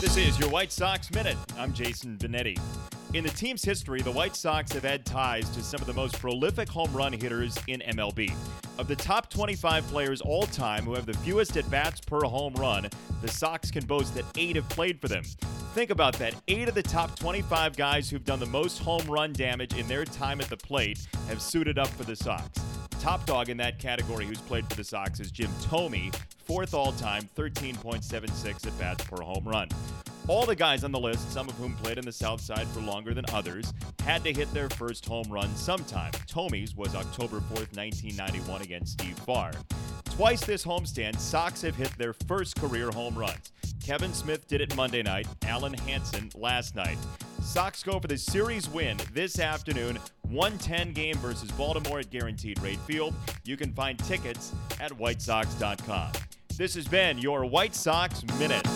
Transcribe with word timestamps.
This 0.00 0.16
is 0.16 0.38
your 0.38 0.48
White 0.48 0.70
Sox 0.70 1.10
Minute. 1.10 1.36
I'm 1.58 1.72
Jason 1.72 2.16
Benetti. 2.18 2.56
In 3.14 3.24
the 3.24 3.30
team's 3.30 3.64
history, 3.64 4.00
the 4.00 4.12
White 4.12 4.36
Sox 4.36 4.70
have 4.72 4.84
had 4.84 5.04
ties 5.04 5.50
to 5.50 5.60
some 5.60 5.80
of 5.80 5.88
the 5.88 5.92
most 5.92 6.20
prolific 6.20 6.68
home 6.68 6.92
run 6.92 7.12
hitters 7.12 7.58
in 7.66 7.80
MLB. 7.80 8.32
Of 8.78 8.86
the 8.86 8.94
top 8.94 9.28
25 9.28 9.84
players 9.88 10.20
all 10.20 10.44
time 10.46 10.84
who 10.84 10.94
have 10.94 11.04
the 11.04 11.14
fewest 11.14 11.56
at 11.56 11.68
bats 11.68 12.00
per 12.00 12.20
home 12.20 12.54
run, 12.54 12.88
the 13.22 13.28
Sox 13.28 13.72
can 13.72 13.84
boast 13.86 14.14
that 14.14 14.24
eight 14.36 14.54
have 14.54 14.68
played 14.68 15.00
for 15.00 15.08
them. 15.08 15.24
Think 15.74 15.90
about 15.90 16.16
that. 16.20 16.32
Eight 16.46 16.68
of 16.68 16.76
the 16.76 16.82
top 16.82 17.18
25 17.18 17.76
guys 17.76 18.08
who've 18.08 18.24
done 18.24 18.38
the 18.38 18.46
most 18.46 18.78
home 18.78 19.04
run 19.08 19.32
damage 19.32 19.74
in 19.74 19.88
their 19.88 20.04
time 20.04 20.40
at 20.40 20.48
the 20.48 20.56
plate 20.56 21.08
have 21.26 21.42
suited 21.42 21.76
up 21.76 21.88
for 21.88 22.04
the 22.04 22.14
Sox. 22.14 22.46
Top 23.00 23.24
dog 23.26 23.48
in 23.48 23.56
that 23.58 23.78
category 23.78 24.26
who's 24.26 24.40
played 24.40 24.68
for 24.68 24.74
the 24.74 24.82
Sox 24.82 25.20
is 25.20 25.30
Jim 25.30 25.50
Thome, 25.60 26.12
fourth 26.44 26.74
all 26.74 26.92
time, 26.92 27.28
13.76 27.36 28.66
at 28.66 28.78
bats 28.78 29.04
per 29.04 29.22
home 29.22 29.44
run. 29.46 29.68
All 30.26 30.44
the 30.44 30.56
guys 30.56 30.84
on 30.84 30.92
the 30.92 30.98
list, 30.98 31.32
some 31.32 31.48
of 31.48 31.54
whom 31.54 31.74
played 31.76 31.96
in 31.96 32.04
the 32.04 32.12
South 32.12 32.40
Side 32.40 32.66
for 32.68 32.80
longer 32.80 33.14
than 33.14 33.24
others, 33.32 33.72
had 34.00 34.24
to 34.24 34.32
hit 34.32 34.52
their 34.52 34.68
first 34.68 35.06
home 35.06 35.28
run 35.30 35.54
sometime. 35.56 36.12
Thome's 36.26 36.74
was 36.76 36.94
October 36.94 37.38
4th, 37.38 37.74
1991 37.76 38.62
against 38.62 38.92
Steve 38.92 39.18
Farr. 39.20 39.52
Twice 40.04 40.44
this 40.44 40.64
homestand, 40.64 41.18
Sox 41.18 41.62
have 41.62 41.76
hit 41.76 41.96
their 41.96 42.12
first 42.12 42.56
career 42.56 42.90
home 42.90 43.14
runs. 43.14 43.52
Kevan 43.82 44.12
Smith 44.12 44.46
did 44.48 44.60
it 44.60 44.74
Monday 44.76 45.02
night, 45.02 45.28
Alen 45.42 45.78
Hanson 45.80 46.30
last 46.34 46.74
night. 46.74 46.98
Sox 47.40 47.82
go 47.82 47.98
for 48.00 48.08
the 48.08 48.18
series 48.18 48.68
win 48.68 48.98
this 49.14 49.38
afternoon, 49.38 49.98
110 50.30 50.92
game 50.92 51.16
versus 51.16 51.50
Baltimore 51.52 52.00
at 52.00 52.10
Guaranteed 52.10 52.60
Rate 52.60 52.80
Field. 52.80 53.14
You 53.44 53.56
can 53.56 53.72
find 53.72 53.98
tickets 53.98 54.52
at 54.80 54.90
whitesox.com. 54.92 56.12
This 56.56 56.74
has 56.74 56.88
been 56.88 57.18
your 57.18 57.44
White 57.44 57.74
Sox 57.74 58.24
Minute. 58.38 58.66